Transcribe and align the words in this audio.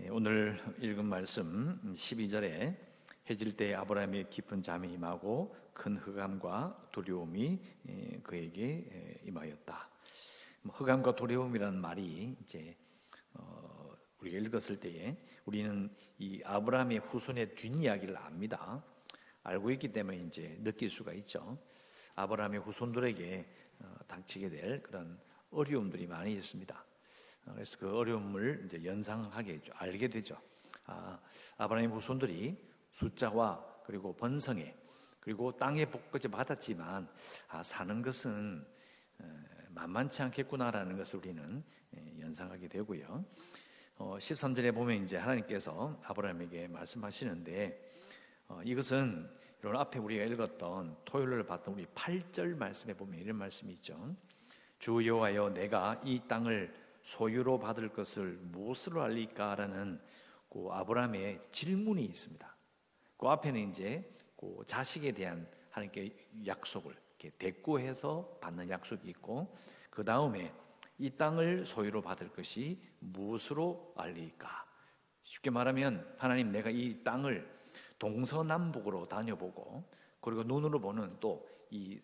예, 0.00 0.10
오늘 0.10 0.56
읽은 0.78 1.04
말씀 1.06 1.76
12절에 1.96 2.76
해질 3.28 3.56
때 3.56 3.74
아브라함의 3.74 4.30
깊은 4.30 4.62
잠이 4.62 4.92
임하고 4.92 5.56
큰 5.72 5.96
흑암과 5.96 6.90
두려움이 6.92 7.58
예, 7.88 8.20
그에게 8.22 8.88
예, 8.92 9.20
임하였다. 9.24 9.90
뭐 10.62 10.76
흑암과 10.76 11.16
두려움이라는 11.16 11.80
말이 11.80 12.36
이제 12.40 12.76
어, 13.34 13.90
우리가 14.20 14.38
읽었을 14.38 14.78
때에 14.78 15.16
우리는 15.44 15.92
이 16.18 16.42
아브라함의 16.44 16.98
후손의 17.00 17.56
뒷이야기를 17.56 18.16
압니다. 18.18 18.84
알고 19.42 19.72
있기 19.72 19.92
때문에 19.92 20.18
이제 20.18 20.60
느낄 20.62 20.90
수가 20.90 21.12
있죠. 21.14 21.58
아브라함의 22.14 22.60
후손들에게 22.60 23.46
어, 23.80 23.96
닥치게 24.06 24.48
될 24.48 24.80
그런 24.80 25.18
어려움들이 25.50 26.06
많이 26.06 26.34
있습니다. 26.34 26.87
어, 27.48 27.52
그래서 27.54 27.78
그 27.78 27.96
어려움을 27.96 28.62
이제 28.66 28.84
연상하게 28.84 29.60
알게 29.74 30.08
되죠. 30.08 30.40
아, 30.84 31.18
아브라함 31.56 31.90
후손들이 31.92 32.56
숫자와 32.90 33.64
그리고 33.84 34.14
번성에 34.14 34.74
그리고 35.20 35.56
땅의 35.56 35.90
복까지 35.90 36.28
받았지만 36.28 37.08
아, 37.48 37.62
사는 37.62 38.02
것은 38.02 38.64
어, 39.20 39.44
만만치 39.70 40.22
않겠구나라는 40.22 40.96
것을 40.96 41.20
우리는 41.20 41.64
예, 41.96 42.20
연상하게 42.20 42.68
되고요. 42.68 43.24
어, 43.96 44.16
13절에 44.18 44.74
보면 44.74 45.02
이제 45.02 45.16
하나님께서 45.16 46.00
아브라함에게 46.04 46.68
말씀하시는데 46.68 47.92
어, 48.48 48.60
이것은 48.64 49.28
이런 49.60 49.76
앞에 49.76 49.98
우리가 49.98 50.24
읽었던 50.24 50.96
토요일을 51.04 51.44
봤던 51.44 51.74
우리 51.74 51.86
8절 51.86 52.56
말씀에 52.56 52.94
보면 52.94 53.18
이런 53.18 53.36
말씀이 53.36 53.72
있죠. 53.74 54.14
주 54.78 55.04
여호와여 55.04 55.54
내가 55.54 56.00
이 56.04 56.20
땅을 56.28 56.72
소유로 57.02 57.58
받을 57.58 57.88
것을 57.88 58.38
무엇으로 58.42 59.02
알리까라는 59.02 60.00
그 60.50 60.68
아브라함의 60.70 61.40
질문이 61.50 62.04
있습니다. 62.04 62.56
그 63.16 63.28
앞에는 63.28 63.70
이제 63.70 64.08
그 64.36 64.62
자식에 64.66 65.12
대한 65.12 65.48
하나님께 65.70 66.30
약속을 66.46 66.94
이렇게 67.18 67.36
대꾸해서 67.36 68.38
받는 68.40 68.70
약속이 68.70 69.08
있고 69.10 69.56
그 69.90 70.04
다음에 70.04 70.52
이 70.98 71.10
땅을 71.10 71.64
소유로 71.64 72.02
받을 72.02 72.28
것이 72.30 72.80
무엇으로 73.00 73.94
알리까? 73.96 74.66
쉽게 75.24 75.50
말하면 75.50 76.14
하나님 76.18 76.50
내가 76.50 76.70
이 76.70 77.02
땅을 77.04 77.58
동서남북으로 77.98 79.08
다녀보고 79.08 79.84
그리고 80.20 80.42
눈으로 80.42 80.80
보는 80.80 81.20
또 81.20 81.58
이 81.70 82.00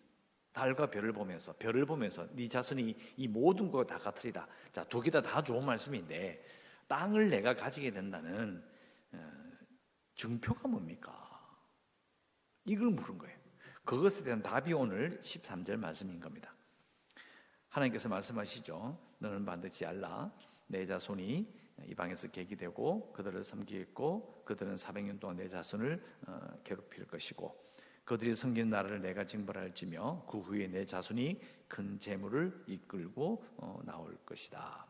달과 0.55 0.89
별을 0.89 1.11
보면서 1.11 1.53
별을 1.59 1.85
보면서 1.85 2.25
네 2.33 2.47
자손이 2.47 2.95
이 3.17 3.27
모든 3.27 3.69
것다 3.69 3.97
같으리라. 3.99 4.47
자, 4.71 4.83
두 4.85 5.01
개 5.01 5.11
다 5.11 5.21
다 5.21 5.41
좋은 5.43 5.65
말씀인데 5.65 6.43
땅을 6.87 7.29
내가 7.29 7.53
가지게 7.55 7.91
된다는 7.91 8.63
어, 9.11 9.31
증표가 10.15 10.67
뭡니까? 10.69 11.11
이걸 12.63 12.89
물은 12.91 13.17
거예요. 13.17 13.37
그것에 13.83 14.23
대한 14.23 14.41
답이 14.41 14.71
오늘 14.73 15.19
13절 15.19 15.75
말씀인 15.77 16.19
겁니다. 16.21 16.55
하나님께서 17.69 18.07
말씀하시죠. 18.09 18.97
너는 19.19 19.45
반드시 19.45 19.85
알라. 19.85 20.31
내 20.67 20.85
자손이 20.85 21.53
이 21.85 21.93
방에서 21.95 22.29
객이 22.29 22.55
되고 22.55 23.11
그들을 23.11 23.43
섬기겠고 23.43 24.43
그들은 24.45 24.75
400년 24.77 25.19
동안 25.19 25.35
내 25.35 25.49
자손을 25.49 26.01
어, 26.27 26.59
괴롭힐 26.63 27.05
것이고 27.07 27.64
그들이 28.05 28.35
섬기는 28.35 28.69
나라를 28.69 29.01
내가 29.01 29.25
징벌할지며 29.25 30.27
그 30.29 30.39
후에 30.39 30.67
내 30.67 30.85
자손이 30.85 31.41
큰 31.67 31.97
재물을 31.99 32.63
이끌고 32.67 33.43
어, 33.57 33.81
나올 33.83 34.15
것이다. 34.25 34.85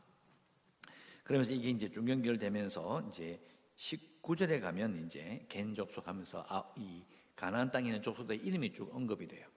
그러면서 1.23 1.53
이게 1.53 1.69
이제 1.69 1.89
중경결되면서 1.89 3.07
이제 3.07 3.41
19절에 3.75 4.59
가면 4.61 5.05
이제 5.05 5.45
겐 5.49 5.73
족속하면서 5.73 6.45
아, 6.47 6.73
이 6.75 7.03
가나안 7.35 7.71
땅에 7.71 7.87
있는 7.87 8.01
족속들의 8.01 8.45
이름이 8.45 8.73
쭉 8.73 8.93
언급이 8.93 9.27
돼요. 9.27 9.47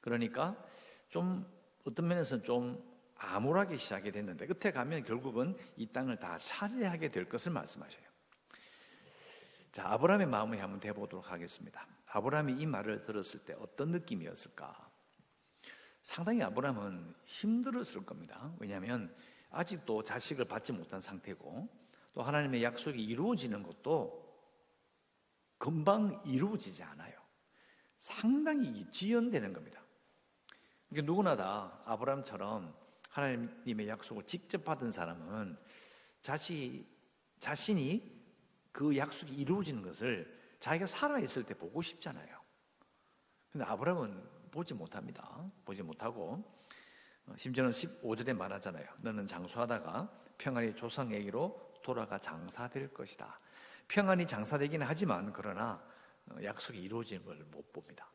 그러니까 0.00 0.56
좀 1.08 1.44
어떤 1.84 2.06
면에서는 2.06 2.44
좀 2.44 2.82
암울하게 3.16 3.76
시작이 3.76 4.12
됐는데 4.12 4.46
끝에 4.46 4.72
가면 4.72 5.02
결국은 5.02 5.56
이 5.76 5.86
땅을 5.86 6.18
다 6.18 6.38
차지하게 6.38 7.10
될 7.10 7.28
것을 7.28 7.50
말씀하셔요. 7.52 8.06
자, 9.72 9.88
아브라함의 9.92 10.28
마음을 10.28 10.62
한번 10.62 10.78
대보도록 10.78 11.30
하겠습니다. 11.30 11.86
아브라함이 12.10 12.54
이 12.54 12.66
말을 12.66 13.04
들었을 13.04 13.40
때 13.44 13.54
어떤 13.58 13.90
느낌이었을까? 13.90 14.90
상당히 16.00 16.42
아브라함은 16.42 17.14
힘들었을 17.24 18.06
겁니다. 18.06 18.54
왜냐하면 18.58 19.14
아직도 19.50 20.02
자식을 20.02 20.46
받지 20.46 20.72
못한 20.72 21.00
상태고 21.00 21.68
또 22.14 22.22
하나님의 22.22 22.62
약속이 22.62 23.02
이루어지는 23.02 23.62
것도 23.62 24.26
금방 25.58 26.22
이루어지지 26.24 26.82
않아요. 26.82 27.18
상당히 27.96 28.88
지연되는 28.90 29.52
겁니다. 29.52 29.82
그러니까 30.88 31.10
누구나 31.10 31.36
다 31.36 31.82
아브라함처럼 31.84 32.74
하나님의 33.10 33.88
약속을 33.88 34.24
직접 34.24 34.64
받은 34.64 34.92
사람은 34.92 35.58
자시, 36.22 36.86
자신이 37.40 38.18
그 38.72 38.96
약속이 38.96 39.34
이루어지는 39.34 39.82
것을 39.82 40.37
자기가 40.60 40.86
살아있을 40.86 41.44
때 41.44 41.54
보고 41.54 41.80
싶잖아요. 41.82 42.38
근데 43.50 43.64
아브라함은 43.64 44.50
보지 44.50 44.74
못합니다. 44.74 45.50
보지 45.64 45.82
못하고, 45.82 46.42
어, 47.26 47.34
심지어는 47.36 47.70
15절에 47.70 48.34
말하잖아요. 48.34 48.86
너는 48.98 49.26
장수하다가 49.26 50.10
평안히 50.38 50.74
조상에게로 50.74 51.74
돌아가 51.82 52.18
장사될 52.18 52.92
것이다. 52.92 53.40
평안히 53.86 54.26
장사되기는 54.26 54.86
하지만, 54.86 55.32
그러나 55.32 55.82
어, 56.26 56.36
약속이 56.42 56.80
이루어지는 56.80 57.24
걸못 57.24 57.72
봅니다. 57.72 58.10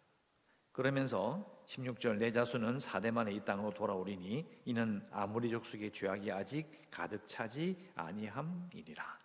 그러면서 0.72 1.64
16절 1.68 2.18
내 2.18 2.31
자손은 2.31 2.80
사대 2.80 3.12
만에 3.12 3.31
이 3.31 3.40
땅으로 3.46 3.72
돌아오리니 3.72 4.64
이는 4.66 5.08
아무리 5.12 5.52
족속의 5.52 5.92
죄악이 5.92 6.31
아직 6.31 6.68
가득 6.90 7.25
차지 7.28 7.92
아니함이니라. 7.96 9.20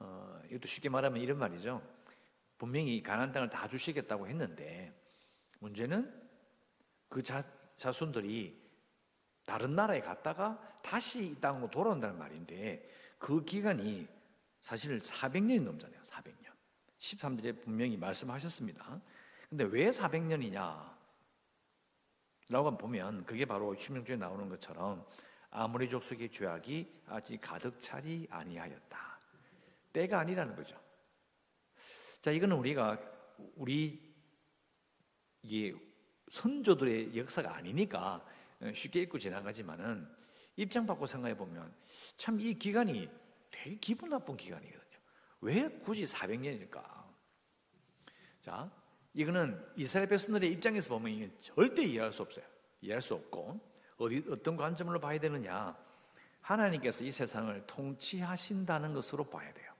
어, 0.00 0.40
이것도 0.50 0.68
쉽게 0.68 0.88
말하면 0.88 1.20
이런 1.20 1.38
말이죠. 1.38 1.82
분명히 2.60 3.02
가나안 3.02 3.32
땅을 3.32 3.48
다 3.48 3.66
주시겠다고 3.66 4.28
했는데 4.28 4.94
문제는 5.60 6.14
그 7.08 7.22
자, 7.22 7.42
자손들이 7.76 8.60
다른 9.46 9.74
나라에 9.74 10.02
갔다가 10.02 10.60
다시 10.82 11.24
이 11.24 11.40
땅으로 11.40 11.70
돌아온다는 11.70 12.18
말인데 12.18 12.86
그 13.18 13.46
기간이 13.46 14.06
사실 14.60 14.98
400년이 14.98 15.62
넘잖아요. 15.62 16.02
400년. 16.02 16.52
13절에 16.98 17.62
분명히 17.62 17.96
말씀하셨습니다. 17.96 19.00
근데 19.48 19.64
왜 19.64 19.88
400년이냐? 19.88 20.98
라고 22.50 22.76
보면 22.76 23.24
그게 23.24 23.46
바로 23.46 23.74
신명주에 23.74 24.16
나오는 24.16 24.50
것처럼 24.50 25.06
아무리 25.48 25.88
족속의 25.88 26.30
죄악이 26.30 27.04
아직 27.06 27.40
가득 27.40 27.78
차지 27.78 28.28
아니하였다. 28.30 29.20
때가 29.94 30.18
아니라는 30.18 30.54
거죠. 30.54 30.89
자, 32.20 32.30
이거는 32.30 32.56
우리가 32.56 33.00
우리 33.56 34.14
이게 35.42 35.74
선조들의 36.30 37.16
역사가 37.16 37.56
아니니까 37.56 38.24
쉽게 38.74 39.00
읽고 39.02 39.18
지나가지만은 39.18 40.06
입장 40.56 40.86
바꿔 40.86 41.06
생각해 41.06 41.36
보면 41.36 41.74
참 42.16 42.38
이 42.38 42.54
기간이 42.54 43.08
되게 43.50 43.76
기분 43.76 44.10
나쁜 44.10 44.36
기간이거든요. 44.36 44.98
왜 45.40 45.68
굳이 45.80 46.04
400년일까? 46.04 46.82
자, 48.40 48.70
이거는 49.14 49.58
이스라엘 49.76 50.08
백성들의 50.08 50.52
입장에서 50.52 50.90
보면 50.90 51.12
이게 51.12 51.30
절대 51.40 51.82
이해할 51.82 52.12
수 52.12 52.22
없어요. 52.22 52.44
이해할 52.82 53.00
수 53.00 53.14
없고 53.14 53.58
어디 53.96 54.24
어떤 54.30 54.56
관점으로 54.56 55.00
봐야 55.00 55.18
되느냐? 55.18 55.76
하나님께서 56.42 57.04
이 57.04 57.10
세상을 57.10 57.66
통치하신다는 57.66 58.92
것으로 58.94 59.28
봐야 59.28 59.52
돼요. 59.52 59.72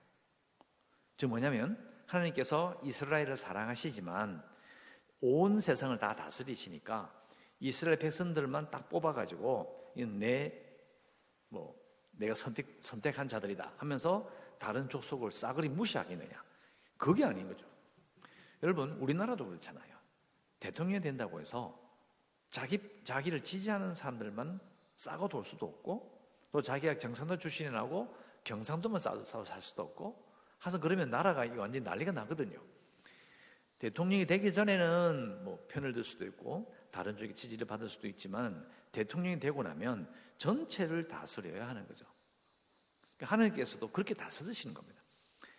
즉 1.17 1.29
뭐냐면 1.29 1.90
하나님께서 2.11 2.81
이스라엘을 2.83 3.37
사랑하시지만 3.37 4.43
온 5.21 5.61
세상을 5.61 5.97
다 5.99 6.15
다스리시니까 6.15 7.13
이스라엘 7.61 7.99
백성들만 7.99 8.71
딱 8.71 8.89
뽑아가지고 8.89 9.95
내뭐 9.97 11.75
내가 12.13 12.35
선택 12.35 12.77
선택한 12.81 13.29
자들이다 13.29 13.75
하면서 13.77 14.31
다른 14.59 14.89
족속을 14.89 15.33
싸그리 15.33 15.69
무시하겠느냐? 15.69 16.43
그게 16.97 17.25
아닌 17.25 17.49
거죠. 17.49 17.67
여러분, 18.63 18.93
우리나라도 18.99 19.47
그렇잖아요. 19.47 19.97
대통령이 20.59 21.01
된다고 21.01 21.41
해서 21.41 21.81
자기, 22.51 22.79
자기를 23.05 23.43
지지하는 23.43 23.95
사람들만 23.95 24.61
싸고 24.97 25.29
돌 25.29 25.45
수도 25.45 25.67
없고 25.67 26.21
또 26.53 26.61
자기가 26.61 26.99
경상도 26.99 27.39
출신이라고 27.39 28.15
경상도만 28.45 28.99
싸고 28.99 29.45
살 29.45 29.63
수도 29.63 29.83
없고 29.83 30.30
하서 30.61 30.79
그러면 30.79 31.11
나라가 31.11 31.41
완전히 31.41 31.81
난리가 31.81 32.13
나거든요. 32.13 32.61
대통령이 33.79 34.27
되기 34.27 34.53
전에는 34.53 35.43
뭐 35.43 35.67
편을 35.69 35.95
들 35.95 36.05
수도 36.05 36.27
있고 36.27 36.73
다른 36.91 37.17
쪽에 37.17 37.33
지지를 37.33 37.67
받을 37.67 37.89
수도 37.89 38.07
있지만 38.07 38.69
대통령이 38.93 39.41
되고 39.41 39.63
나면 39.63 40.09
전체를 40.37 41.09
다스려야 41.09 41.67
하는 41.67 41.87
거죠. 41.89 42.05
그러니까 43.17 43.35
하나님께서도 43.35 43.91
그렇게 43.91 44.13
다스리시는 44.15 44.75
겁니다. 44.75 45.01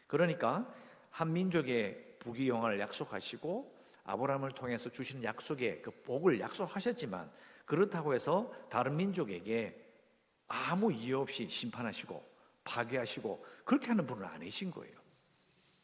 그러니까 0.06 0.72
한 1.10 1.34
민족의 1.34 2.18
부귀영화를 2.20 2.80
약속하시고 2.80 3.82
아브라함을 4.04 4.52
통해서 4.52 4.90
주시는 4.90 5.24
약속의 5.24 5.82
그 5.82 5.90
복을 6.04 6.40
약속하셨지만 6.40 7.32
그렇다고 7.66 8.14
해서 8.14 8.54
다른 8.70 8.98
민족에게 8.98 9.84
아무 10.48 10.92
이유 10.92 11.20
없이 11.20 11.50
심판하시고 11.50 12.31
파괴하시고 12.64 13.46
그렇게 13.66 13.88
하는 13.88 14.06
분은 14.06 14.26
아니신 14.26 14.72
거예요. 14.72 15.00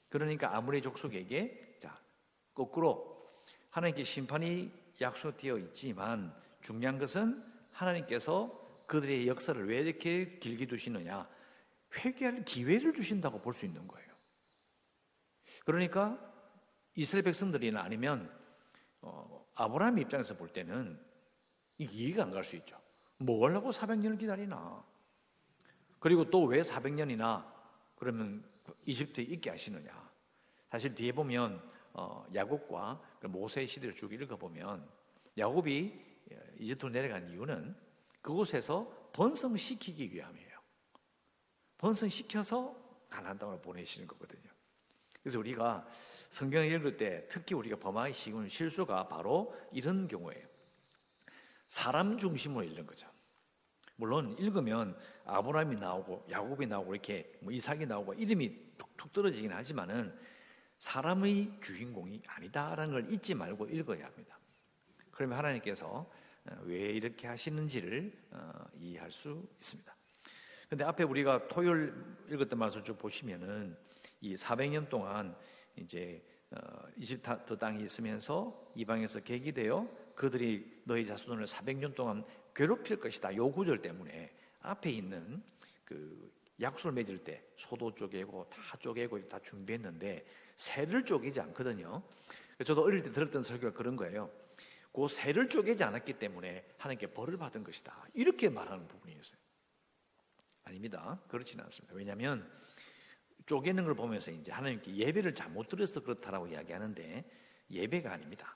그러니까 0.09 0.55
아무리 0.55 0.81
족속에게 0.81 1.77
자 1.79 1.99
거꾸로 2.53 3.29
하나님께 3.71 4.03
심판이 4.03 4.71
약속되어 5.01 5.57
있지만 5.59 6.33
중요한 6.61 6.97
것은 6.97 7.43
하나님께서 7.71 8.85
그들의 8.87 9.27
역사를 9.27 9.67
왜 9.67 9.79
이렇게 9.81 10.37
길게 10.39 10.65
두시느냐 10.65 11.27
회개할 11.95 12.45
기회를 12.45 12.93
주신다고 12.93 13.41
볼 13.41 13.53
수 13.53 13.65
있는 13.65 13.87
거예요. 13.87 14.07
그러니까 15.65 16.19
이스라엘 16.95 17.23
백성들이나 17.23 17.81
아니면 17.81 18.31
어, 19.01 19.45
아브라함 19.55 19.99
입장에서 19.99 20.35
볼 20.35 20.49
때는 20.49 20.99
이해가 21.77 22.23
안 22.23 22.31
갈 22.31 22.43
수 22.43 22.55
있죠. 22.57 22.79
뭘 23.17 23.55
하고 23.55 23.69
400년을 23.69 24.17
기다리나? 24.19 24.83
그리고 26.07 26.29
또 26.29 26.45
왜 26.45 26.61
400년이나 26.61 27.45
그러면 27.97 28.41
이집트에 28.85 29.25
있게 29.25 29.49
하시느냐? 29.49 30.09
사실 30.71 30.95
뒤에 30.95 31.11
보면 31.11 31.61
어, 31.91 32.25
야곱과 32.33 33.01
그 33.19 33.27
모세 33.27 33.65
시대를 33.65 33.93
쭉 33.93 34.13
읽어보면 34.13 34.87
야곱이 35.37 35.99
이집트로 36.59 36.93
내려간 36.93 37.29
이유는 37.29 37.75
그곳에서 38.21 39.09
번성시키기 39.11 40.13
위함이에요. 40.13 40.57
번성시켜서 41.77 42.73
가나안 43.09 43.37
땅으로 43.37 43.59
보내시는 43.59 44.07
거거든요. 44.07 44.49
그래서 45.21 45.39
우리가 45.39 45.85
성경을 46.29 46.71
읽을 46.71 46.95
때 46.95 47.27
특히 47.27 47.53
우리가 47.53 47.75
범하기 47.79 48.13
쉬운 48.13 48.47
실수가 48.47 49.09
바로 49.09 49.53
이런 49.73 50.07
경우예요. 50.07 50.47
사람 51.67 52.17
중심으로 52.17 52.63
읽는 52.63 52.87
거죠. 52.87 53.09
물론 53.97 54.35
읽으면 54.39 54.97
아브라함이 55.25 55.75
나오고 55.75 56.27
야곱이 56.31 56.67
나오고 56.67 56.93
이렇게 56.93 57.33
뭐 57.41 57.51
이삭이 57.51 57.85
나오고 57.87 58.13
이름이 58.13 58.77
툭툭 58.77 59.11
떨어지긴 59.11 59.51
하지만은 59.51 60.17
사람의 60.77 61.59
주인공이 61.61 62.21
아니다라는 62.27 62.93
걸 62.93 63.11
잊지 63.11 63.33
말고 63.33 63.65
읽어야 63.67 64.05
합니다. 64.05 64.39
그러면 65.11 65.37
하나님께서 65.39 66.09
어, 66.45 66.61
왜 66.63 66.77
이렇게 66.77 67.27
하시는지를 67.27 68.13
어, 68.31 68.51
이해할 68.75 69.11
수 69.11 69.47
있습니다. 69.59 69.95
근데 70.69 70.83
앞에 70.83 71.03
우리가 71.03 71.47
토요일 71.47 71.93
읽었던 72.29 72.59
말씀 72.59 72.83
쭉 72.83 72.97
보시면은 72.99 73.75
이 74.21 74.35
400년 74.35 74.89
동안 74.89 75.35
이제 75.75 76.23
어, 76.51 76.59
이집트 76.97 77.57
땅에 77.57 77.83
있으면서 77.83 78.71
이방에서 78.75 79.21
계기되어 79.21 79.87
그들이 80.15 80.81
너희 80.85 81.05
자손을 81.05 81.45
400년 81.45 81.95
동안 81.95 82.23
괴롭힐 82.57 82.99
것이다. 82.99 83.35
요 83.35 83.51
구절 83.51 83.83
때문에 83.83 84.35
앞에 84.61 84.89
있는 84.89 85.43
그 85.85 86.33
약속을 86.59 86.91
맺을 86.93 87.19
때 87.19 87.43
소도 87.55 87.93
쪼개고 87.93 88.49
다 88.49 88.77
쪼개고 88.79 89.29
다 89.29 89.37
준비했는데 89.39 90.25
새를 90.55 91.05
쪼개지 91.05 91.39
않거든요. 91.39 92.01
저도 92.65 92.81
어릴 92.81 93.03
때 93.03 93.11
들었던 93.11 93.43
설교가 93.43 93.77
그런 93.77 93.95
거예요. 93.95 94.31
그 94.91 95.07
새를 95.07 95.49
쪼개지 95.49 95.83
않았기 95.83 96.13
때문에 96.13 96.67
하나님께 96.79 97.13
벌을 97.13 97.37
받은 97.37 97.63
것이다. 97.63 98.07
이렇게 98.15 98.49
말하는 98.49 98.87
부분이었어요. 98.87 99.37
아닙니다. 100.63 101.21
그렇지는 101.27 101.63
않습니다. 101.65 101.93
왜냐하면 101.95 102.51
쪼개는 103.45 103.85
걸 103.85 103.93
보면서 103.93 104.31
이제 104.31 104.51
하나님께 104.51 104.95
예배를 104.95 105.35
잘못 105.35 105.69
드려서 105.69 106.01
그렇다라고 106.01 106.47
이야기하는데 106.47 107.23
예배가 107.69 108.11
아닙니다. 108.11 108.55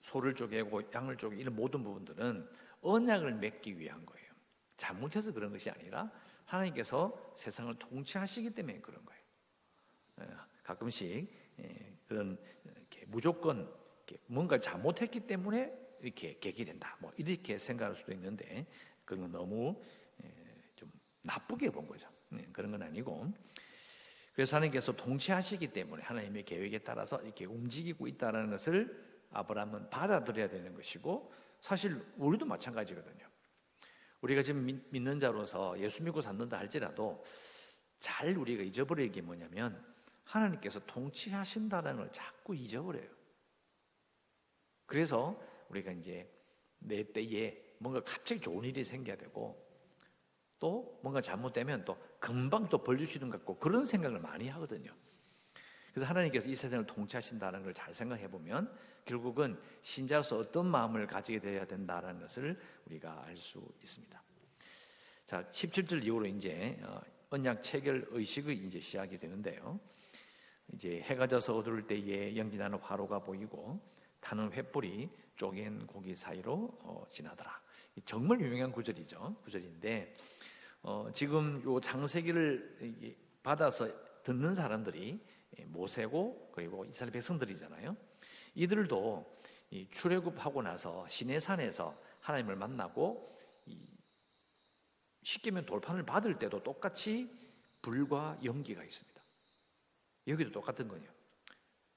소를 0.00 0.34
쪼개고 0.34 0.82
양을 0.94 1.16
쪼개 1.16 1.36
이런 1.36 1.56
모든 1.56 1.82
부분들은 1.82 2.48
언약을 2.82 3.34
맺기 3.34 3.78
위한 3.78 4.04
거예요. 4.04 4.30
잘못해서 4.76 5.32
그런 5.32 5.52
것이 5.52 5.70
아니라 5.70 6.10
하나님께서 6.44 7.32
세상을 7.36 7.74
통치하시기 7.78 8.50
때문에 8.50 8.80
그런 8.80 9.04
거예요. 9.04 9.22
예, 10.20 10.26
가끔씩 10.62 11.28
예, 11.60 11.96
그런 12.06 12.38
무조건 13.06 13.72
뭔가를 14.26 14.60
잘못했기 14.60 15.20
때문에 15.20 15.72
이렇게 16.00 16.38
계기 16.38 16.64
된다. 16.64 16.96
뭐 17.00 17.12
이렇게 17.16 17.58
생각할 17.58 17.94
수도 17.94 18.12
있는데 18.12 18.66
그건 19.04 19.30
너무 19.30 19.80
예, 20.24 20.28
좀 20.76 20.90
나쁘게 21.22 21.70
본 21.70 21.86
거죠. 21.86 22.08
그런 22.52 22.70
건 22.72 22.82
아니고 22.82 23.32
그래서 24.34 24.56
하나님께서 24.56 24.92
통치하시기 24.96 25.68
때문에 25.68 26.02
하나님의 26.02 26.44
계획에 26.44 26.78
따라서 26.78 27.20
이렇게 27.22 27.44
움직이고 27.44 28.06
있다는 28.06 28.50
것을 28.50 29.12
아브라함은 29.30 29.90
받아들여야 29.90 30.48
되는 30.48 30.74
것이고 30.74 31.32
사실 31.62 32.04
우리도 32.16 32.44
마찬가지거든요. 32.44 33.24
우리가 34.20 34.42
지금 34.42 34.66
믿는 34.90 35.20
자로서 35.20 35.78
예수 35.78 36.02
믿고 36.02 36.20
산다 36.20 36.58
할지라도 36.58 37.24
잘 38.00 38.36
우리가 38.36 38.64
잊어버릴 38.64 39.12
게 39.12 39.20
뭐냐면 39.20 39.80
하나님께서 40.24 40.80
통치하신다는 40.86 41.96
걸 41.98 42.10
자꾸 42.10 42.56
잊어버려요. 42.56 43.08
그래서 44.86 45.40
우리가 45.68 45.92
이제 45.92 46.28
내 46.80 47.04
때에 47.04 47.76
뭔가 47.78 48.02
갑자기 48.02 48.40
좋은 48.40 48.64
일이 48.64 48.82
생겨야 48.82 49.16
되고 49.16 49.64
또 50.58 50.98
뭔가 51.04 51.20
잘못되면 51.20 51.84
또 51.84 51.96
금방 52.18 52.68
또 52.68 52.82
벌 52.82 52.98
주시는 52.98 53.30
것 53.30 53.38
같고 53.38 53.60
그런 53.60 53.84
생각을 53.84 54.18
많이 54.18 54.48
하거든요. 54.48 54.92
그래서 55.92 56.06
하나님께서 56.08 56.48
이 56.48 56.54
세상을 56.54 56.86
통치하신다는 56.86 57.62
걸 57.62 57.72
잘 57.74 57.92
생각해 57.94 58.28
보면 58.28 58.72
결국은 59.04 59.58
신자로서 59.82 60.38
어떤 60.38 60.66
마음을 60.66 61.06
가지게 61.06 61.40
되어야 61.40 61.66
된다는 61.66 62.20
것을 62.20 62.58
우리가 62.86 63.24
알 63.26 63.36
수 63.36 63.60
있습니다. 63.82 64.22
자, 65.26 65.44
17절 65.50 66.04
이후로 66.04 66.26
이제 66.26 66.78
어, 66.82 67.00
언약 67.30 67.62
체결 67.62 68.06
의식이 68.10 68.52
이제 68.52 68.78
시작이 68.80 69.18
되는데요. 69.18 69.80
이제 70.72 71.00
해가 71.00 71.26
져서 71.26 71.56
어두울 71.56 71.86
때에 71.86 72.36
연기 72.36 72.56
나는 72.56 72.78
화로가 72.78 73.20
보이고 73.20 73.80
타는 74.20 74.50
횃불이 74.50 75.08
쪼갠 75.36 75.86
고기 75.86 76.14
사이로 76.14 76.78
어, 76.82 77.04
지나더라. 77.10 77.60
정말 78.04 78.40
유명한 78.40 78.70
구절이죠. 78.72 79.36
구절인데 79.42 80.14
어, 80.82 81.08
지금 81.12 81.62
요 81.64 81.80
장세기를 81.80 83.06
받아서 83.42 83.88
듣는 84.22 84.54
사람들이 84.54 85.20
모세고 85.66 86.50
그리고 86.52 86.84
이스라엘 86.84 87.12
백성들이잖아요. 87.12 87.96
이들도 88.54 89.38
출애굽하고 89.90 90.62
나서 90.62 91.06
시내산에서 91.06 91.98
하나님을 92.20 92.56
만나고 92.56 93.32
면 95.52 95.66
돌판을 95.66 96.04
받을 96.04 96.38
때도 96.38 96.62
똑같이 96.62 97.30
불과 97.80 98.38
연기가 98.44 98.82
있습니다. 98.82 99.22
여기도 100.28 100.52
똑같은 100.52 100.88
거예요. 100.88 101.10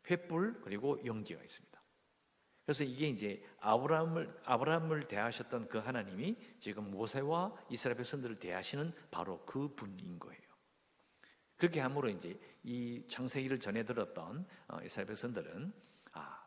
횃불 0.03 0.62
그리고 0.62 1.03
연기가 1.06 1.41
있습니다. 1.41 1.75
그래서 2.65 2.84
이게 2.84 3.08
이제 3.08 3.44
아브라함을 3.60 4.41
아브라함을 4.44 5.08
대하셨던 5.08 5.70
그 5.70 5.77
하나님이 5.77 6.36
지금 6.60 6.89
모세와 6.89 7.53
이스라엘 7.70 7.98
백성들을 7.98 8.39
대하시는 8.39 8.91
바로 9.12 9.46
그 9.46 9.75
분인 9.75 10.18
거예요. 10.18 10.45
그렇게 11.57 11.79
함으로 11.79 12.09
이제 12.09 12.38
이 12.63 13.03
창세기를 13.07 13.59
전해 13.59 13.83
들었던 13.83 14.45
어, 14.67 14.77
이스라엘 14.83 15.07
백성들은 15.07 15.74
아 16.13 16.45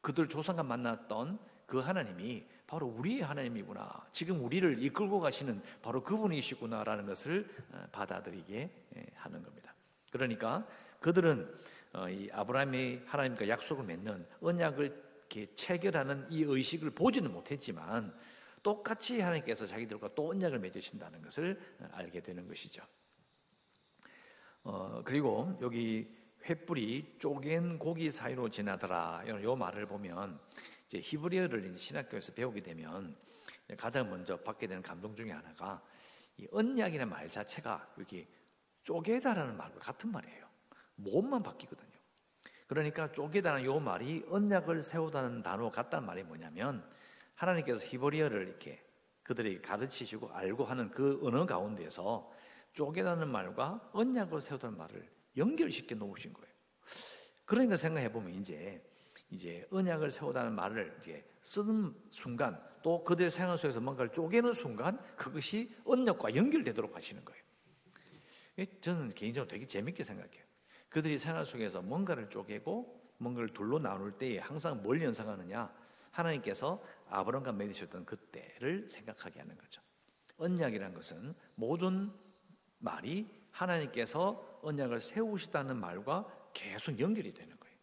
그들 0.00 0.28
조상과 0.28 0.62
만났던 0.62 1.38
그 1.66 1.78
하나님이 1.78 2.44
바로 2.66 2.86
우리의 2.86 3.22
하나님이구나. 3.22 4.06
지금 4.12 4.44
우리를 4.44 4.82
이끌고 4.82 5.20
가시는 5.20 5.62
바로 5.82 6.02
그분이시구나라는 6.02 7.06
것을 7.06 7.48
어, 7.72 7.86
받아들이게 7.92 8.70
예, 8.96 9.06
하는 9.14 9.42
겁니다. 9.42 9.74
그러니까 10.10 10.66
그들은 11.00 11.52
어, 11.92 12.08
이 12.08 12.30
아브라함이 12.32 13.02
하나님과 13.06 13.48
약속을 13.48 13.84
맺는 13.84 14.26
언약을 14.40 15.04
이렇게 15.34 15.52
체결하는 15.54 16.26
이 16.30 16.42
의식을 16.42 16.90
보지는 16.90 17.32
못했지만 17.32 18.14
똑같이 18.62 19.20
하나님께서 19.20 19.66
자기들과 19.66 20.14
또 20.14 20.30
언약을 20.30 20.58
맺으신다는 20.58 21.22
것을 21.22 21.60
알게 21.92 22.20
되는 22.20 22.46
것이죠. 22.48 22.82
어, 24.64 25.02
그리고 25.04 25.56
여기 25.60 26.10
횃불이 26.42 27.18
쪼갠 27.18 27.78
고기 27.78 28.10
사이로 28.10 28.48
지나더라. 28.48 29.24
요 29.28 29.54
말을 29.54 29.86
보면 29.86 30.40
이제 30.86 31.00
히브리어를 31.00 31.76
신학교에서 31.76 32.32
배우게 32.32 32.60
되면 32.60 33.14
가장 33.76 34.08
먼저 34.08 34.36
받게 34.38 34.66
되는 34.66 34.82
감동 34.82 35.14
중에 35.14 35.30
하나가 35.32 35.82
이 36.38 36.46
언약이라는 36.50 37.10
말 37.10 37.30
자체가 37.30 37.92
이렇게 37.98 38.26
쪼개다라는 38.82 39.56
말과 39.56 39.78
같은 39.78 40.10
말이에요. 40.10 40.46
몸만 40.96 41.42
바뀌거든요. 41.42 41.92
그러니까 42.66 43.12
쪼개다는 43.12 43.64
요 43.64 43.78
말이 43.80 44.24
언약을 44.28 44.80
세우다는 44.80 45.42
단어 45.42 45.70
같다는 45.70 46.06
말이 46.06 46.22
뭐냐면 46.22 46.90
하나님께서 47.34 47.84
히브리어를 47.84 48.48
이렇게 48.48 48.82
그들에게 49.24 49.60
가르치시고 49.60 50.30
알고 50.32 50.64
하는 50.64 50.90
그 50.90 51.20
언어 51.22 51.44
가운데서 51.44 52.33
쪼개다는 52.74 53.28
말과 53.28 53.84
언약을 53.92 54.40
세우다는 54.40 54.76
말을 54.76 55.10
연결시켜 55.36 55.94
놓으신 55.94 56.32
거예요. 56.32 56.54
그러니까 57.44 57.76
생각해 57.76 58.12
보면 58.12 58.34
이제 58.34 58.82
이제 59.30 59.66
언약을 59.70 60.10
세우다는 60.10 60.54
말을 60.54 60.96
이제 61.00 61.28
쓰는 61.42 61.94
순간 62.10 62.60
또 62.82 63.02
그들의 63.02 63.30
생활 63.30 63.56
속에서 63.56 63.80
뭔가를 63.80 64.12
쪼개는 64.12 64.52
순간 64.52 64.98
그것이 65.16 65.74
언약과 65.84 66.36
연결되도록 66.36 66.94
하시는 66.94 67.24
거예요. 67.24 67.42
저는 68.80 69.10
개인적으로 69.10 69.48
되게 69.48 69.66
재밌게 69.66 70.04
생각해요. 70.04 70.44
그들이 70.88 71.18
생활 71.18 71.44
속에서 71.44 71.82
뭔가를 71.82 72.30
쪼개고 72.30 73.14
뭔가를 73.18 73.48
둘로 73.48 73.78
나눌 73.78 74.12
때에 74.16 74.38
항상 74.38 74.82
뭘 74.82 75.02
연상하느냐? 75.02 75.74
하나님께서 76.12 76.80
아브라함과 77.08 77.52
맺으셨던 77.52 78.04
그때를 78.04 78.88
생각하게 78.88 79.40
하는 79.40 79.58
거죠. 79.58 79.82
언약이라는 80.36 80.94
것은 80.94 81.34
모든 81.56 82.12
말이 82.84 83.26
하나님께서 83.50 84.60
언약을 84.62 85.00
세우시다는 85.00 85.76
말과 85.76 86.26
계속 86.52 86.98
연결이 87.00 87.32
되는 87.32 87.58
거예요. 87.58 87.74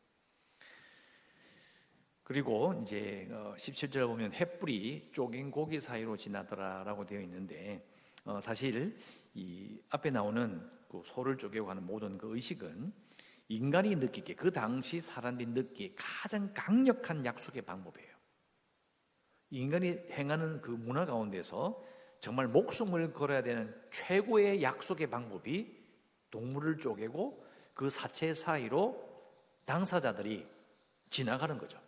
그리고 2.24 2.80
이제 2.82 3.28
17절 3.30 4.04
어, 4.04 4.08
보면 4.08 4.34
햇불이 4.34 5.12
쪼갠 5.12 5.52
고기 5.52 5.80
사이로 5.80 6.16
지나더라라고 6.16 7.06
되어 7.06 7.20
있는데 7.22 7.86
어, 8.24 8.40
사실 8.40 8.96
이 9.34 9.82
앞에 9.90 10.12
나오는 10.12 10.70
그 10.88 11.02
소를 11.04 11.38
쪼개고 11.38 11.70
하는 11.70 11.86
모든 11.86 12.18
그 12.18 12.34
의식은 12.34 12.94
인간이 13.50 13.96
느끼기에 13.96 14.36
그 14.36 14.52
당시 14.52 15.02
사람들이 15.02 15.50
느끼기에 15.50 15.96
가장 15.98 16.54
강력한 16.54 17.26
약속의 17.26 17.64
방법이에요. 17.64 18.12
인간이 19.50 19.90
행하는 20.12 20.62
그 20.62 20.72
문화 20.72 21.06
가운데서 21.06 21.84
정말 22.22 22.48
목숨을 22.48 23.14
걸어야 23.14 23.42
되는 23.42 23.76
최고의 23.90 24.62
약속의 24.62 25.10
방법이 25.10 25.76
동물을 26.30 26.78
쪼개고 26.78 27.46
그 27.74 27.90
사체 27.90 28.36
사이로 28.36 29.10
당사자들이 29.66 30.48
지나가는 31.10 31.58
거죠. 31.58 31.82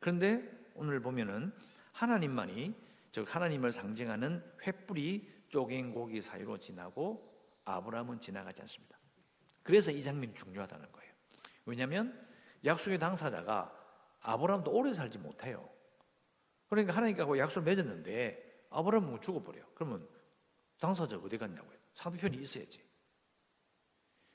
그런데 0.00 0.42
오늘 0.74 1.00
보면은 1.00 1.52
하나님만이 1.92 2.74
즉 3.12 3.34
하나님을 3.34 3.70
상징하는 3.70 4.42
횃불이 4.62 5.50
쪼갠 5.50 5.92
고기 5.92 6.22
사이로 6.22 6.56
지나고 6.56 7.30
아브라함은 7.66 8.18
지나가지 8.18 8.62
않습니다. 8.62 8.98
그래서 9.62 9.90
이 9.90 10.02
장면이 10.02 10.32
중요하다는 10.32 10.90
거예요. 10.90 11.12
왜냐하면 11.66 12.18
약속의 12.64 12.98
당사자가 12.98 13.76
아브라함도 14.22 14.72
오래 14.72 14.94
살지 14.94 15.18
못해요. 15.18 15.68
그러니까 16.68 16.96
하나님과 16.96 17.36
약속을 17.36 17.64
맺었는데 17.64 18.49
아브라함은 18.70 19.20
죽어버려. 19.20 19.62
그러면 19.74 20.08
당사자 20.78 21.16
어디 21.16 21.36
갔냐고요. 21.36 21.78
상대편이 21.94 22.38
있어야지. 22.38 22.82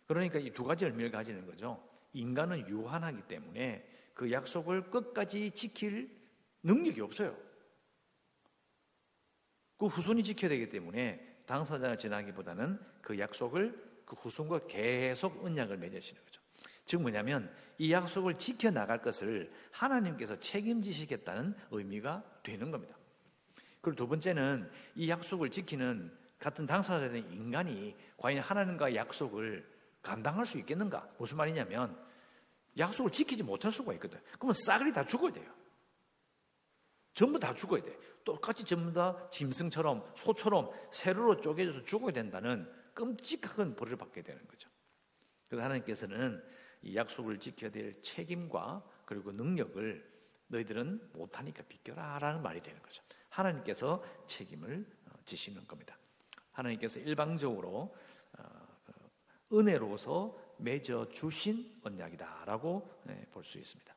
그러니까 0.05 0.39
이 0.39 0.51
두 0.51 0.63
가지 0.63 0.85
의미를 0.85 1.09
가지는 1.09 1.45
거죠. 1.45 1.83
인간은 2.13 2.67
유한하기 2.67 3.23
때문에 3.23 3.89
그 4.13 4.31
약속을 4.31 4.91
끝까지 4.91 5.51
지킬 5.51 6.15
능력이 6.63 7.01
없어요. 7.01 7.35
그 9.77 9.87
후손이 9.87 10.23
지켜야 10.23 10.49
되기 10.49 10.69
때문에 10.69 11.41
당사자가 11.45 11.97
지나기보다는 11.97 12.79
그 13.01 13.19
약속을 13.19 14.03
그 14.05 14.15
후손과 14.15 14.67
계속 14.67 15.43
언약을 15.43 15.77
맺으시는 15.77 16.23
거죠. 16.23 16.41
즉 16.85 17.01
뭐냐면 17.01 17.53
이 17.77 17.91
약속을 17.91 18.35
지켜 18.35 18.71
나갈 18.71 19.01
것을 19.01 19.51
하나님께서 19.71 20.39
책임지시겠다는 20.39 21.55
의미가 21.71 22.41
되는 22.43 22.71
겁니다. 22.71 22.95
그리고 23.85 23.97
두 23.97 24.07
번째는 24.07 24.67
이 24.95 25.11
약속을 25.11 25.51
지키는 25.51 26.11
같은 26.39 26.65
당사자된 26.65 27.31
인간이 27.31 27.95
과연 28.17 28.39
하나님과 28.39 28.95
약속을 28.95 29.63
감당할 30.01 30.47
수 30.47 30.57
있겠는가? 30.57 31.07
무슨 31.19 31.37
말이냐면 31.37 31.95
약속을 32.79 33.11
지키지 33.11 33.43
못할 33.43 33.71
수가 33.71 33.93
있거든. 33.93 34.19
그러면 34.39 34.55
싸그리 34.65 34.91
다 34.91 35.05
죽어야 35.05 35.31
돼요. 35.31 35.53
전부 37.13 37.37
다 37.37 37.53
죽어야 37.53 37.83
돼. 37.83 37.95
똑같이 38.23 38.65
전부 38.65 38.91
다 38.91 39.29
짐승처럼 39.29 40.03
소처럼 40.15 40.71
세로로 40.91 41.39
쪼개져서 41.39 41.83
죽어야 41.83 42.11
된다는 42.11 42.67
끔찍한 42.95 43.75
벌을 43.75 43.97
받게 43.97 44.23
되는 44.23 44.47
거죠. 44.47 44.67
그래서 45.47 45.63
하나님께서는 45.63 46.43
이 46.81 46.95
약속을 46.95 47.37
지켜야 47.37 47.69
될 47.69 48.01
책임과 48.01 48.83
그리고 49.05 49.31
능력을 49.31 50.15
너희들은 50.47 51.11
못하니까 51.13 51.61
비켜라라는 51.63 52.41
말이 52.41 52.61
되는 52.61 52.81
거죠. 52.81 53.03
하나님께서 53.35 54.03
책임을 54.27 54.85
어, 55.07 55.13
지시는 55.25 55.67
겁니다. 55.67 55.97
하나님께서 56.51 56.99
일방적으로 56.99 57.95
어, 58.37 58.43
은혜로서 59.53 60.37
맺어 60.57 61.09
주신 61.09 61.79
언약이다라고 61.83 62.89
네, 63.03 63.25
볼수 63.31 63.57
있습니다. 63.57 63.93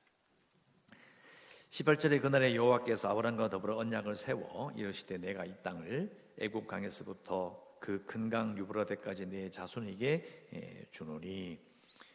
18절에 1.70 2.22
그날에 2.22 2.54
여호와께서 2.54 3.10
아브람과 3.10 3.50
더불어 3.50 3.76
언약을 3.76 4.16
세워 4.16 4.72
이르시되 4.72 5.18
내가 5.18 5.44
이 5.44 5.54
땅을 5.62 6.34
애굽 6.38 6.66
강에서부터 6.66 7.76
그 7.78 8.04
큰 8.06 8.28
강 8.30 8.56
유브라데까지 8.58 9.26
내 9.26 9.50
자손에게 9.50 10.48
예, 10.54 10.84
주노니 10.90 11.58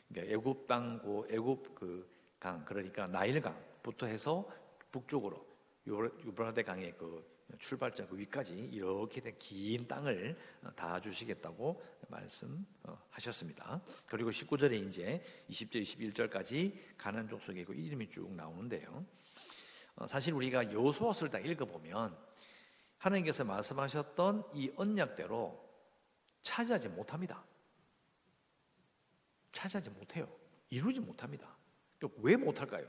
그러니까 0.09 0.33
애굽 0.33 0.67
땅고 0.67 1.27
애굽 1.29 1.75
그 1.75 2.13
강 2.43 2.65
그러니까 2.65 3.07
나일강부터 3.07 4.05
해서 4.05 4.45
북쪽으로 4.91 5.52
유브라데 5.85 6.63
강의 6.63 6.95
그 6.97 7.33
출발점 7.59 8.07
그 8.07 8.17
위까지 8.17 8.57
이렇게 8.71 9.21
된 9.21 9.35
긴 9.37 9.87
땅을 9.87 10.37
어, 10.63 10.71
다 10.75 10.99
주시겠다고 10.99 11.83
말씀하셨습니다. 12.07 13.81
그리고 14.07 14.29
19절에 14.29 14.87
이제 14.87 15.23
20절, 15.49 15.81
21절까지 15.81 16.97
가난 16.97 17.27
족속의 17.27 17.65
그 17.65 17.73
이름이 17.73 18.09
쭉 18.09 18.33
나오는데요. 18.33 19.05
어, 19.95 20.07
사실 20.07 20.33
우리가 20.33 20.71
여호수아서를 20.71 21.31
다 21.31 21.39
읽어보면 21.39 22.17
하나님께서 22.97 23.43
말씀하셨던 23.43 24.51
이 24.53 24.71
언약대로 24.75 25.61
차지하지 26.41 26.89
못합니다. 26.89 27.43
차지하지 29.51 29.89
못해요. 29.91 30.27
이루지 30.69 30.99
못합니다. 31.01 31.55
왜 32.17 32.35
못할까요? 32.35 32.87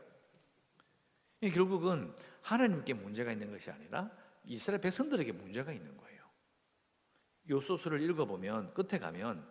결국은 1.50 2.14
하나님께 2.42 2.94
문제가 2.94 3.32
있는 3.32 3.50
것이 3.50 3.70
아니라 3.70 4.10
이스라엘 4.44 4.80
백성들에게 4.80 5.32
문제가 5.32 5.72
있는 5.72 5.96
거예요. 5.96 6.22
요소수를 7.48 8.02
읽어보면 8.02 8.74
끝에 8.74 8.98
가면 8.98 9.46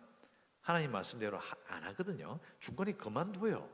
하나님 0.60 0.92
말씀대로 0.92 1.38
안 1.68 1.82
하거든요. 1.84 2.40
중간에 2.58 2.92
그만둬요. 2.92 3.68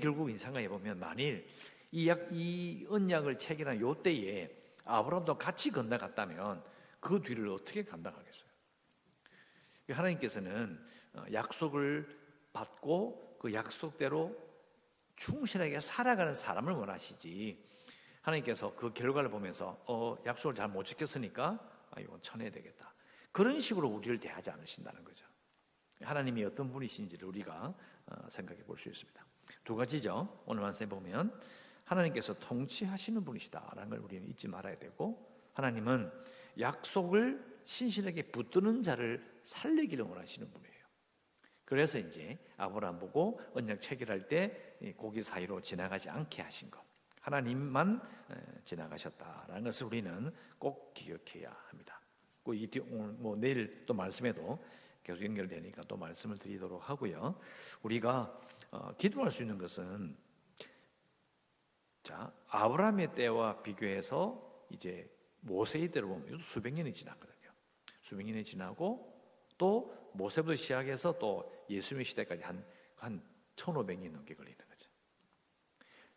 결국 0.00 0.30
인상을 0.30 0.60
해보면 0.62 0.98
만일 0.98 1.46
이, 1.90 2.08
약, 2.08 2.28
이 2.32 2.86
언약을 2.88 3.38
체결한 3.38 3.80
요 3.80 3.94
때에 4.02 4.50
아브라함도 4.84 5.38
같이 5.38 5.70
건너갔다면 5.70 6.62
그 7.00 7.22
뒤를 7.22 7.48
어떻게 7.48 7.84
감당하겠어요? 7.84 8.44
하나님께서는 9.90 10.82
어, 11.14 11.24
약속을 11.32 12.18
받고 12.52 13.38
그 13.38 13.52
약속대로 13.52 14.36
충실하게 15.16 15.80
살아가는 15.80 16.34
사람을 16.34 16.72
원하시지 16.72 17.64
하나님께서 18.22 18.74
그 18.74 18.92
결과를 18.92 19.30
보면서 19.30 19.82
어, 19.86 20.16
약속을 20.24 20.54
잘 20.54 20.68
못 20.68 20.84
지켰으니까 20.84 21.58
아, 21.90 22.00
이건 22.00 22.20
쳐내야 22.22 22.50
되겠다. 22.50 22.94
그런 23.32 23.60
식으로 23.60 23.88
우리를 23.88 24.18
대하지 24.20 24.50
않으신다는 24.50 25.04
거죠. 25.04 25.26
하나님이 26.02 26.44
어떤 26.44 26.70
분이신지를 26.72 27.28
우리가 27.28 27.74
어, 28.06 28.28
생각해 28.28 28.62
볼 28.64 28.76
수 28.78 28.88
있습니다. 28.88 29.24
두 29.62 29.76
가지죠. 29.76 30.42
오늘 30.46 30.62
말씀에 30.62 30.88
보면 30.88 31.38
하나님께서 31.84 32.34
통치하시는 32.38 33.24
분이시다라는 33.24 33.90
걸 33.90 33.98
우리는 34.00 34.26
잊지 34.28 34.48
말아야 34.48 34.78
되고 34.78 35.30
하나님은 35.52 36.10
약속을 36.58 37.60
신실하게 37.64 38.30
붙드는 38.30 38.82
자를 38.82 39.22
살리기를 39.42 40.04
원하시는 40.04 40.50
분이에요. 40.50 40.73
그래서 41.64 41.98
이제 41.98 42.38
아브라함 42.56 42.98
보고 42.98 43.40
언약 43.54 43.80
체결할 43.80 44.28
때 44.28 44.76
고기 44.96 45.22
사이로 45.22 45.60
지나가지 45.60 46.10
않게 46.10 46.42
하신 46.42 46.70
것. 46.70 46.82
하나님만 47.20 48.02
지나가셨다라는 48.64 49.64
것을 49.64 49.86
우리는 49.86 50.32
꼭 50.58 50.92
기억해야 50.92 51.56
합니다. 51.68 52.00
뭐 53.18 53.36
내일 53.36 53.86
또 53.86 53.94
말씀에도 53.94 54.62
계속 55.02 55.24
연결되니까 55.24 55.82
또 55.88 55.96
말씀을 55.96 56.38
드리도록 56.38 56.88
하고요. 56.88 57.38
우리가 57.82 58.40
어, 58.70 58.94
기도할 58.96 59.30
수 59.30 59.42
있는 59.42 59.56
것은 59.58 60.16
자, 62.02 62.32
아브라함의 62.48 63.14
때와 63.14 63.62
비교해서 63.62 64.66
이제 64.70 65.10
모세의 65.40 65.90
때로 65.90 66.08
보면 66.08 66.40
수백 66.40 66.74
년이 66.74 66.92
지났거든요. 66.92 67.50
수백 68.00 68.26
년이 68.26 68.44
지나고 68.44 69.10
또 69.56 69.94
모세부터 70.14 70.56
시작해서 70.56 71.18
또 71.18 71.52
예수님의 71.68 72.04
시대까지 72.04 72.42
한, 72.42 72.64
한 72.96 73.22
1500년 73.56 74.12
넘게 74.12 74.34
걸리는 74.34 74.58
거죠. 74.68 74.90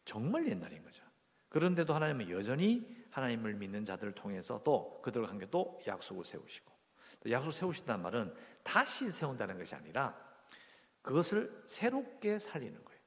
정말 0.06 0.48
옛날인 0.48 0.84
거죠. 0.84 1.04
그런데도 1.50 1.94
하나님은 1.94 2.30
여전히 2.30 2.88
하나님을 3.12 3.56
믿는 3.56 3.86
자들을 3.86 4.14
통해서 4.14 4.62
또 4.64 5.02
그들과 5.02 5.30
함께 5.30 5.48
또 5.50 5.80
약속을 5.86 6.26
세우시고 6.26 6.72
또 7.22 7.32
약속 7.32 7.52
세우신다는 7.52 8.04
말은 8.04 8.34
다시 8.64 9.10
세운다는 9.10 9.58
것이 9.58 9.76
아니라 9.76 10.16
그것을 11.02 11.64
새롭게 11.66 12.40
살리는 12.40 12.84
거예요. 12.84 13.02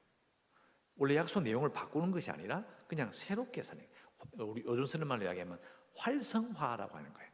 원래 0.95 1.15
약속 1.15 1.41
내용을 1.41 1.71
바꾸는 1.71 2.11
것이 2.11 2.31
아니라 2.31 2.65
그냥 2.87 3.11
새롭게 3.11 3.63
살리는 3.63 3.89
거예요. 3.89 4.51
우리 4.51 4.63
요즘 4.65 4.85
쓰는 4.85 5.07
말로 5.07 5.23
이야기하면 5.23 5.59
활성화라고 5.95 6.97
하는 6.97 7.13
거예요. 7.13 7.31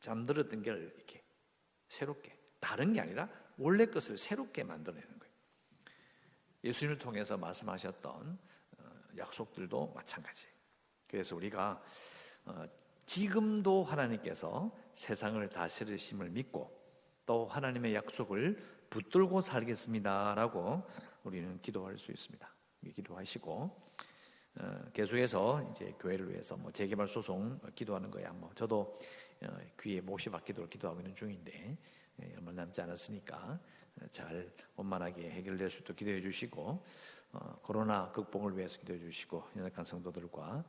잠들었던 0.00 0.62
걸 0.62 0.92
이렇게 0.96 1.24
새롭게 1.88 2.31
다른 2.62 2.92
게 2.92 3.00
아니라 3.00 3.28
원래 3.58 3.86
것을 3.86 4.16
새롭게 4.16 4.62
만들어내는 4.62 5.18
거예요. 5.18 5.34
예수님을 6.62 6.98
통해서 6.98 7.36
말씀하셨던 7.36 8.38
어, 8.78 8.84
약속들도 9.18 9.92
마찬가지예요. 9.92 10.54
그래서 11.08 11.34
우리가 11.34 11.82
어, 12.44 12.64
지금도 13.04 13.82
하나님께서 13.82 14.74
세상을 14.94 15.46
다스리심을 15.48 16.30
믿고 16.30 16.80
또 17.26 17.46
하나님의 17.46 17.96
약속을 17.96 18.86
붙들고 18.90 19.40
살겠습니다라고 19.40 20.88
우리는 21.24 21.60
기도할 21.62 21.98
수 21.98 22.12
있습니다. 22.12 22.54
기도하시고 22.94 23.92
어, 24.60 24.84
계속해서 24.92 25.68
이제 25.72 25.96
교회를 25.98 26.30
위해서 26.30 26.56
뭐 26.56 26.70
재개발 26.70 27.08
소송 27.08 27.58
기도하는 27.74 28.12
거야. 28.12 28.32
뭐 28.32 28.52
저도 28.54 29.00
귀에 29.80 30.00
못이 30.00 30.30
받기도록 30.30 30.70
기도하고 30.70 31.00
있는 31.00 31.12
중인데 31.16 31.52
예, 31.52 31.76
얼마 32.36 32.52
남지 32.52 32.80
않았으니까 32.80 33.60
잘 34.10 34.52
원만하게 34.76 35.30
해결될 35.30 35.70
수 35.70 35.80
있도록 35.80 35.96
기도해 35.96 36.20
주시고 36.20 36.84
어, 37.32 37.58
코로나 37.62 38.10
극복을 38.12 38.56
위해서 38.56 38.78
기도해 38.80 38.98
주시고 38.98 39.42
연약한 39.56 39.84
성도들과 39.84 40.64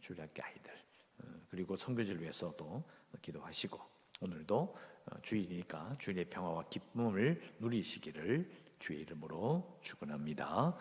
주일학교 0.00 0.42
아이들 0.42 0.72
어, 1.18 1.26
그리고 1.50 1.76
선교지를 1.76 2.22
위해서도 2.22 2.82
기도하시고 3.20 3.80
오늘도 4.20 4.76
어, 5.06 5.20
주일이니까 5.22 5.96
주일의 5.98 6.24
평화와 6.30 6.64
기쁨을 6.68 7.56
누리시기를 7.58 8.50
주의 8.78 9.00
이름으로 9.02 9.78
축원합니다. 9.82 10.74